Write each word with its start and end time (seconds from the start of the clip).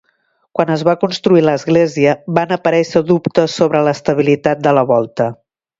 Quan 0.59 0.71
es 0.75 0.83
va 0.87 0.95
construir 1.03 1.43
l'església, 1.43 2.15
van 2.39 2.57
aparèixer 2.59 3.05
dubtes 3.13 3.61
sobre 3.61 3.87
l'estabilitat 3.91 4.67
de 4.69 4.79
la 4.81 4.91
volta. 4.97 5.35